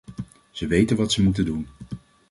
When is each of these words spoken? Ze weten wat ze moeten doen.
Ze 0.51 0.67
weten 0.67 0.97
wat 0.97 1.11
ze 1.11 1.23
moeten 1.23 1.45
doen. 1.45 1.67